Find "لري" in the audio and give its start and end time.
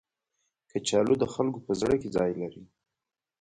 2.41-2.63